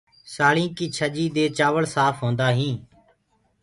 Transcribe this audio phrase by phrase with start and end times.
[0.33, 2.81] سآݪينٚ ڪي ڇڃي دي چآوݪ سآڦ هوندآ هينٚ۔